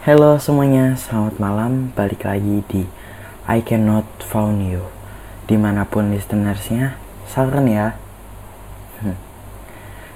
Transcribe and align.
Halo 0.00 0.40
semuanya, 0.40 0.96
selamat 0.96 1.36
malam. 1.36 1.92
Balik 1.92 2.24
lagi 2.24 2.64
di 2.72 2.88
I 3.44 3.60
Cannot 3.60 4.08
Found 4.32 4.64
You. 4.64 4.88
Di 5.44 5.60
mana 5.60 5.84
pun 5.84 6.08
listenersnya, 6.08 6.96
saran 7.28 7.68
ya. 7.68 8.00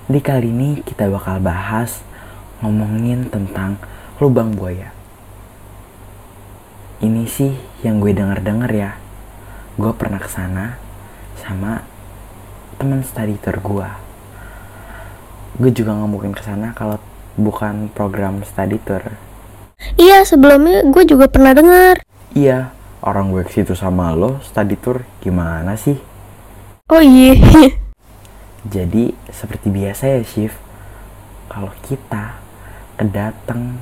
Di 0.09 0.25
kali 0.25 0.57
ini 0.57 0.81
kita 0.81 1.05
bakal 1.12 1.37
bahas 1.45 2.01
ngomongin 2.65 3.29
tentang 3.29 3.77
lubang 4.25 4.57
buaya. 4.57 4.89
Ini 7.05 7.29
sih 7.29 7.53
yang 7.85 8.01
gue 8.01 8.16
denger-denger 8.16 8.73
ya. 8.73 8.96
Gue 9.77 9.93
pernah 9.93 10.16
ke 10.16 10.32
sana 10.32 10.80
sama 11.37 11.85
teman 12.80 13.05
study 13.05 13.37
tour 13.37 13.61
gue. 13.61 13.89
Gue 15.61 15.69
juga 15.77 15.93
nggak 15.93 16.09
mungkin 16.09 16.32
ke 16.32 16.41
sana 16.41 16.73
kalau 16.73 16.96
bukan 17.37 17.93
program 17.93 18.41
study 18.48 18.80
tour. 18.80 19.34
Iya, 19.95 20.27
sebelumnya 20.27 20.83
gue 20.91 21.05
juga 21.07 21.31
pernah 21.31 21.55
dengar. 21.55 22.02
Iya, 22.35 22.75
orang 22.98 23.30
gue 23.30 23.47
ke 23.47 23.62
situ 23.62 23.79
sama 23.79 24.11
lo 24.11 24.43
study 24.43 24.75
tour 24.75 25.07
gimana 25.23 25.79
sih? 25.79 25.95
Oh 26.91 26.98
iya. 26.98 27.39
Jadi 28.75 29.15
seperti 29.30 29.71
biasa 29.71 30.19
ya 30.19 30.21
Shift, 30.27 30.59
kalau 31.47 31.71
kita 31.87 32.43
kedatang 32.99 33.79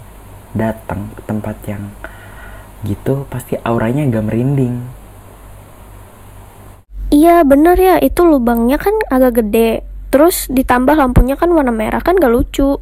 datang 0.52 1.08
ke 1.16 1.22
tempat 1.24 1.56
yang 1.64 1.88
gitu 2.84 3.24
pasti 3.32 3.56
auranya 3.62 4.04
agak 4.04 4.26
merinding. 4.28 4.84
iya 7.12 7.44
bener 7.44 7.76
ya, 7.76 7.96
itu 8.00 8.24
lubangnya 8.24 8.76
kan 8.76 8.92
agak 9.08 9.44
gede. 9.44 9.86
Terus 10.12 10.48
ditambah 10.52 10.92
lampunya 10.92 11.40
kan 11.40 11.48
warna 11.56 11.72
merah 11.72 12.04
kan 12.04 12.20
gak 12.20 12.32
lucu. 12.32 12.76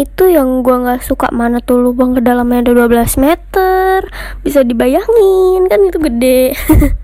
Itu 0.00 0.32
yang 0.32 0.64
gua 0.64 0.80
nggak 0.80 1.04
suka 1.04 1.28
mana 1.28 1.60
tuh 1.60 1.76
lubang 1.76 2.16
ke 2.16 2.24
dalamnya 2.24 2.64
ada 2.64 2.88
12 2.88 3.20
meter. 3.20 4.08
Bisa 4.40 4.64
dibayangin 4.64 5.68
kan 5.68 5.80
itu 5.84 6.00
gede. 6.00 6.42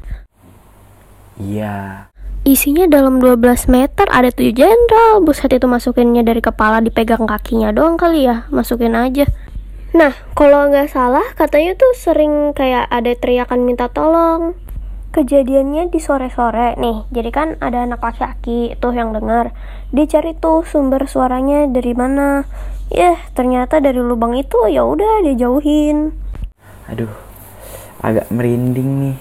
Iya, 1.37 2.09
Isinya 2.47 2.89
dalam 2.89 3.19
12 3.19 3.69
meter 3.69 4.06
ada 4.06 4.31
7 4.31 4.55
jenderal. 4.55 5.19
Buset 5.21 5.53
itu 5.53 5.69
masukinnya 5.69 6.25
dari 6.25 6.39
kepala 6.39 6.79
dipegang 6.79 7.27
kakinya 7.27 7.75
doang 7.75 7.98
kali 7.98 8.25
ya. 8.25 8.48
Masukin 8.48 8.97
aja. 8.97 9.28
Nah, 9.91 10.15
kalau 10.39 10.71
nggak 10.71 10.87
salah 10.89 11.27
katanya 11.34 11.75
tuh 11.75 11.91
sering 11.99 12.55
kayak 12.55 12.87
ada 12.87 13.12
teriakan 13.19 13.67
minta 13.67 13.91
tolong. 13.91 14.55
Kejadiannya 15.17 15.89
di 15.89 15.97
sore-sore 15.97 16.77
nih. 16.77 17.09
Jadi 17.09 17.31
kan 17.33 17.56
ada 17.64 17.89
anak 17.89 18.05
laki-laki 18.05 18.77
tuh 18.77 18.92
yang 18.92 19.17
dengar. 19.17 19.56
Dia 19.89 20.05
cari 20.05 20.36
tuh 20.36 20.61
sumber 20.69 21.09
suaranya 21.09 21.64
dari 21.72 21.97
mana. 21.97 22.45
Ya, 22.92 23.17
ternyata 23.33 23.81
dari 23.81 23.97
lubang 23.97 24.37
itu 24.37 24.69
ya 24.69 24.84
udah 24.84 25.25
dia 25.25 25.33
jauhin. 25.41 26.12
aduh, 26.92 27.09
agak 28.05 28.28
merinding 28.28 28.91
nih. 29.09 29.17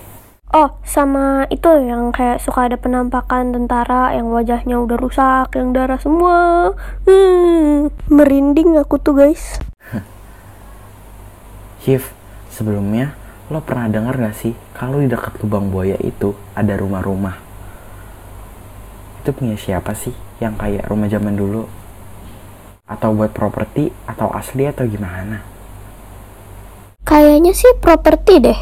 Oh, 0.51 0.75
sama 0.83 1.47
itu 1.47 1.67
yang 1.79 2.11
kayak 2.11 2.43
suka 2.43 2.67
ada 2.67 2.75
penampakan 2.75 3.55
tentara 3.55 4.11
yang 4.19 4.29
wajahnya 4.35 4.75
udah 4.83 4.99
rusak, 4.99 5.55
yang 5.55 5.71
darah 5.71 5.97
semua. 5.97 6.75
Hmm, 7.07 7.87
merinding 8.11 8.75
aku 8.75 8.99
tuh 8.99 9.15
guys. 9.15 9.63
Shift, 11.79 12.11
sebelumnya 12.51 13.15
lo 13.45 13.61
pernah 13.61 13.85
dengar 13.85 14.17
gak 14.17 14.33
sih 14.33 14.57
kalau 14.73 14.97
di 14.97 15.05
dekat 15.05 15.37
lubang 15.41 15.69
buaya 15.69 15.97
itu 16.01 16.33
ada 16.57 16.73
rumah-rumah? 16.73 17.37
Itu 19.21 19.33
punya 19.37 19.53
siapa 19.53 19.93
sih 19.93 20.13
yang 20.41 20.57
kayak 20.57 20.89
rumah 20.89 21.05
zaman 21.05 21.37
dulu? 21.37 21.69
Atau 22.89 23.13
buat 23.13 23.33
properti 23.33 23.93
atau 24.09 24.33
asli 24.33 24.65
atau 24.65 24.85
gimana? 24.89 25.41
Kayaknya 27.05 27.53
sih 27.53 27.73
properti 27.77 28.33
deh. 28.41 28.59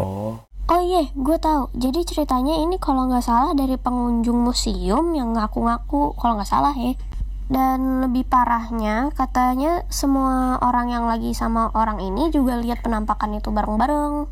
Oh, 0.00 0.40
Oh 0.70 0.78
iya, 0.78 1.10
gue 1.18 1.34
tahu. 1.34 1.66
Jadi 1.74 2.06
ceritanya 2.06 2.54
ini 2.62 2.78
kalau 2.78 3.10
nggak 3.10 3.26
salah 3.26 3.58
dari 3.58 3.74
pengunjung 3.74 4.38
museum 4.38 5.10
yang 5.18 5.34
ngaku-ngaku, 5.34 6.14
kalau 6.14 6.38
nggak 6.38 6.46
salah 6.46 6.70
ya. 6.78 6.94
Dan 7.50 8.06
lebih 8.06 8.30
parahnya, 8.30 9.10
katanya 9.18 9.82
semua 9.90 10.62
orang 10.62 10.94
yang 10.94 11.04
lagi 11.10 11.34
sama 11.34 11.74
orang 11.74 11.98
ini 11.98 12.30
juga 12.30 12.54
lihat 12.62 12.86
penampakan 12.86 13.42
itu 13.42 13.50
bareng-bareng. 13.50 14.30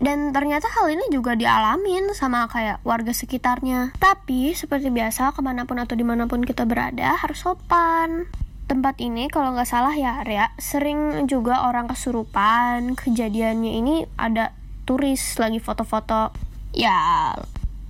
Dan 0.00 0.32
ternyata 0.32 0.72
hal 0.72 0.88
ini 0.88 1.12
juga 1.12 1.36
dialamin 1.36 2.16
sama 2.16 2.48
kayak 2.48 2.80
warga 2.88 3.12
sekitarnya. 3.12 3.92
Tapi 4.00 4.56
seperti 4.56 4.88
biasa, 4.88 5.36
ke 5.36 5.44
mana 5.44 5.68
pun 5.68 5.76
atau 5.76 5.92
di 5.92 6.08
mana 6.08 6.24
pun 6.24 6.40
kita 6.40 6.64
berada 6.64 7.20
harus 7.20 7.44
sopan. 7.44 8.24
Tempat 8.64 8.96
ini 9.04 9.28
kalau 9.28 9.52
nggak 9.52 9.68
salah 9.68 9.92
ya, 9.92 10.24
Rea, 10.24 10.48
sering 10.56 11.28
juga 11.28 11.68
orang 11.68 11.84
kesurupan. 11.84 12.96
Kejadiannya 12.96 13.72
ini 13.76 13.94
ada 14.16 14.56
turis 14.84 15.40
lagi 15.40 15.58
foto-foto 15.58 16.32
ya 16.76 17.32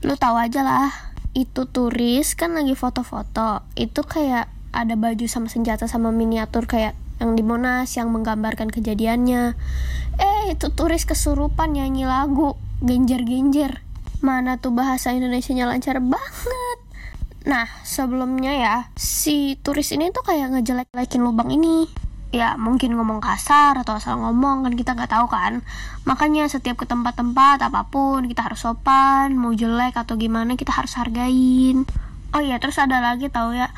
lu 0.07 0.15
tahu 0.15 0.37
aja 0.39 0.63
lah 0.63 0.91
itu 1.35 1.67
turis 1.67 2.39
kan 2.39 2.55
lagi 2.55 2.79
foto-foto 2.79 3.67
itu 3.75 4.01
kayak 4.07 4.47
ada 4.75 4.99
baju 4.99 5.25
sama 5.31 5.47
senjata 5.47 5.87
sama 5.87 6.11
miniatur 6.11 6.67
kayak 6.67 6.99
yang 7.23 7.39
di 7.39 7.47
Monas 7.47 7.95
yang 7.95 8.11
menggambarkan 8.11 8.75
kejadiannya 8.75 9.55
eh 10.19 10.43
itu 10.51 10.67
turis 10.75 11.07
kesurupan 11.07 11.79
nyanyi 11.79 12.05
lagu 12.05 12.59
genjer-genjer 12.83 13.81
mana 14.21 14.59
tuh 14.59 14.75
bahasa 14.75 15.15
Indonesia-nya 15.15 15.71
lancar 15.71 16.03
banget 16.03 16.85
Nah, 17.45 17.69
sebelumnya 17.85 18.57
ya, 18.57 18.77
si 18.97 19.61
turis 19.61 19.93
ini 19.93 20.09
tuh 20.09 20.25
kayak 20.25 20.57
ngejelek-jelekin 20.57 21.21
lubang 21.21 21.53
ini. 21.53 21.85
Ya, 22.33 22.57
mungkin 22.57 22.97
ngomong 22.97 23.21
kasar 23.21 23.77
atau 23.77 24.01
asal 24.01 24.17
ngomong, 24.17 24.65
kan 24.65 24.73
kita 24.75 24.97
nggak 24.97 25.13
tahu 25.13 25.29
kan. 25.29 25.61
Makanya 26.09 26.49
setiap 26.49 26.81
ke 26.81 26.89
tempat-tempat 26.89 27.61
apa 27.61 27.85
pun, 27.93 28.25
kita 28.25 28.49
harus 28.49 28.65
sopan, 28.65 29.37
mau 29.37 29.53
jelek 29.53 29.93
atau 29.93 30.17
gimana, 30.17 30.57
kita 30.57 30.73
harus 30.73 30.97
hargain. 30.97 31.85
Oh 32.33 32.41
iya, 32.41 32.57
terus 32.57 32.81
ada 32.81 32.99
lagi 32.99 33.29
tahu 33.29 33.55
ya, 33.55 33.71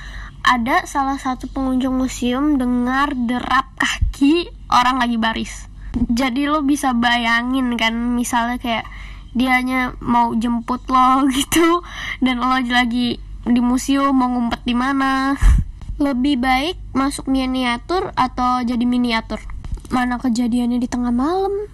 ada 0.47 0.87
salah 0.87 1.19
satu 1.19 1.51
pengunjung 1.51 1.99
museum 1.99 2.55
dengar 2.55 3.11
derap 3.19 3.67
kaki 3.75 4.47
orang 4.71 5.03
lagi 5.03 5.19
baris. 5.19 5.67
Jadi 6.07 6.47
lo 6.47 6.63
bisa 6.63 6.95
bayangin 6.95 7.75
kan, 7.75 8.15
misalnya 8.15 8.63
kayak 8.63 8.87
dianya 9.35 9.99
mau 9.99 10.31
jemput 10.39 10.87
lo 10.87 11.27
gitu, 11.37 11.83
dan 12.23 12.39
lo 12.39 12.55
lagi 12.63 13.19
di 13.43 13.61
museum 13.61 14.15
mau 14.15 14.31
ngumpet 14.31 14.63
di 14.63 14.75
mana. 14.79 15.35
Lebih 15.97 16.37
baik 16.39 16.77
masuk 16.93 17.27
miniatur 17.27 18.13
atau 18.15 18.61
jadi 18.61 18.85
miniatur? 18.85 19.41
Mana 19.89 20.21
kejadiannya 20.21 20.77
di 20.77 20.87
tengah 20.93 21.09
malam? 21.09 21.73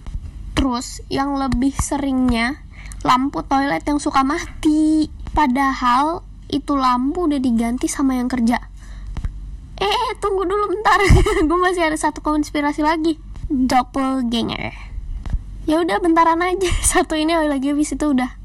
Terus 0.55 1.03
yang 1.11 1.35
lebih 1.35 1.75
seringnya 1.75 2.63
lampu 3.03 3.43
toilet 3.43 3.83
yang 3.83 3.99
suka 3.99 4.23
mati. 4.23 5.11
Padahal 5.35 6.23
itu 6.53 6.77
lampu 6.77 7.25
udah 7.25 7.41
diganti 7.41 7.89
sama 7.89 8.21
yang 8.21 8.29
kerja. 8.29 8.61
Eh 9.81 10.09
tunggu 10.21 10.45
dulu 10.45 10.69
bentar. 10.69 11.01
Gue 11.49 11.59
masih 11.59 11.89
ada 11.89 11.97
satu 11.97 12.21
konspirasi 12.21 12.85
lagi. 12.85 13.17
Doppelganger. 13.49 14.71
Ya 15.65 15.81
udah 15.81 15.97
bentaran 15.97 16.39
aja. 16.45 16.69
Satu 16.95 17.15
ini 17.15 17.35
lagi 17.35 17.71
habis 17.71 17.95
itu 17.95 18.05
udah. 18.11 18.35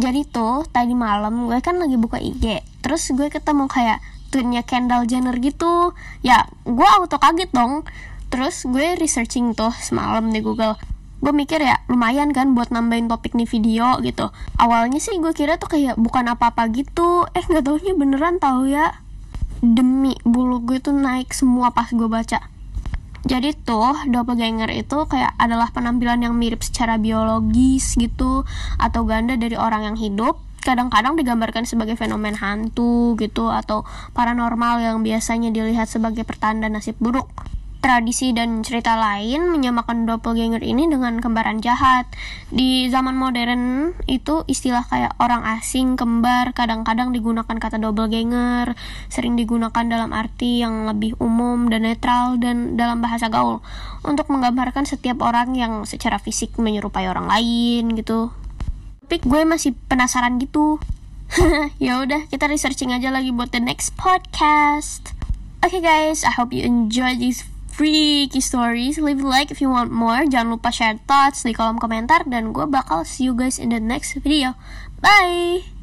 Jadi 0.00 0.24
tuh 0.28 0.64
tadi 0.70 0.96
malam 0.96 1.50
gue 1.50 1.60
kan 1.60 1.76
lagi 1.76 2.00
buka 2.00 2.16
IG 2.16 2.64
terus 2.80 3.04
gue 3.12 3.28
ketemu 3.28 3.68
kayak 3.68 4.00
tweetnya 4.32 4.64
Kendall 4.64 5.04
Jenner 5.04 5.36
gitu. 5.40 5.92
Ya 6.24 6.48
gue 6.64 6.88
auto 6.88 7.20
kaget 7.20 7.52
dong. 7.52 7.84
Terus 8.30 8.64
gue 8.64 8.96
researching 8.96 9.52
tuh 9.52 9.74
semalam 9.76 10.30
di 10.30 10.40
Google 10.40 10.78
gue 11.20 11.32
mikir 11.36 11.60
ya 11.60 11.84
lumayan 11.92 12.32
kan 12.32 12.56
buat 12.56 12.72
nambahin 12.72 13.12
topik 13.12 13.36
nih 13.36 13.44
video 13.44 14.00
gitu. 14.00 14.32
Awalnya 14.56 14.98
sih 14.98 15.20
gue 15.20 15.36
kira 15.36 15.60
tuh 15.60 15.68
kayak 15.68 16.00
bukan 16.00 16.32
apa-apa 16.32 16.72
gitu. 16.72 17.28
Eh 17.36 17.44
nggak 17.44 17.64
taunya 17.68 17.92
beneran 17.92 18.40
tahu 18.40 18.72
ya. 18.72 19.04
Demi 19.60 20.16
bulu 20.24 20.64
gue 20.64 20.80
tuh 20.80 20.96
naik 20.96 21.36
semua 21.36 21.76
pas 21.76 21.92
gue 21.92 22.08
baca. 22.08 22.40
Jadi 23.20 23.52
tuh 23.52 23.92
doppelganger 24.08 24.72
itu 24.72 24.96
kayak 25.04 25.36
adalah 25.36 25.68
penampilan 25.76 26.24
yang 26.24 26.32
mirip 26.40 26.64
secara 26.64 26.96
biologis 26.96 28.00
gitu 28.00 28.48
atau 28.80 29.04
ganda 29.04 29.36
dari 29.36 29.60
orang 29.60 29.92
yang 29.92 29.96
hidup. 30.00 30.40
Kadang-kadang 30.64 31.20
digambarkan 31.20 31.68
sebagai 31.68 32.00
fenomen 32.00 32.36
hantu 32.36 33.16
gitu 33.20 33.52
atau 33.52 33.84
paranormal 34.16 34.80
yang 34.80 35.04
biasanya 35.04 35.52
dilihat 35.52 35.88
sebagai 35.88 36.24
pertanda 36.24 36.68
nasib 36.72 36.96
buruk. 36.96 37.28
Tradisi 37.80 38.36
dan 38.36 38.60
cerita 38.60 38.92
lain 39.00 39.48
menyamakan 39.48 40.04
doppelganger 40.04 40.60
ini 40.60 40.84
dengan 40.84 41.16
kembaran 41.16 41.64
jahat. 41.64 42.04
Di 42.52 42.92
zaman 42.92 43.16
modern 43.16 43.96
itu 44.04 44.44
istilah 44.44 44.84
kayak 44.84 45.16
orang 45.16 45.48
asing, 45.56 45.96
kembar, 45.96 46.52
kadang-kadang 46.52 47.08
digunakan 47.16 47.56
kata 47.56 47.80
doppelganger, 47.80 48.76
sering 49.08 49.32
digunakan 49.40 49.80
dalam 49.80 50.12
arti 50.12 50.60
yang 50.60 50.84
lebih 50.92 51.16
umum 51.24 51.72
dan 51.72 51.88
netral 51.88 52.36
dan 52.36 52.76
dalam 52.76 53.00
bahasa 53.00 53.32
gaul 53.32 53.64
untuk 54.04 54.28
menggambarkan 54.28 54.84
setiap 54.84 55.24
orang 55.24 55.56
yang 55.56 55.88
secara 55.88 56.20
fisik 56.20 56.60
menyerupai 56.60 57.08
orang 57.08 57.32
lain 57.32 57.96
gitu. 57.96 58.28
Tapi 59.08 59.24
gue 59.24 59.40
masih 59.48 59.72
penasaran 59.88 60.36
gitu. 60.36 60.76
ya 61.80 62.04
udah 62.04 62.28
kita 62.28 62.44
researching 62.44 62.92
aja 62.92 63.08
lagi 63.08 63.32
buat 63.32 63.56
the 63.56 63.62
next 63.62 63.96
podcast. 63.96 65.16
Okay 65.64 65.80
guys, 65.80 66.28
I 66.28 66.32
hope 66.36 66.52
you 66.52 66.64
enjoy 66.64 67.16
this 67.16 67.44
freaky 67.70 68.42
stories. 68.42 68.98
Leave 68.98 69.22
a 69.22 69.26
like 69.26 69.50
if 69.50 69.62
you 69.62 69.70
want 69.70 69.94
more. 69.94 70.26
Jangan 70.28 70.58
lupa 70.58 70.68
share 70.74 70.98
thoughts 71.08 71.46
di 71.46 71.56
kolom 71.56 71.80
komentar 71.80 72.26
dan 72.28 72.52
gue 72.52 72.66
bakal 72.68 73.06
see 73.06 73.30
you 73.30 73.34
guys 73.34 73.56
in 73.56 73.72
the 73.72 73.80
next 73.80 74.18
video. 74.20 74.58
Bye. 75.00 75.79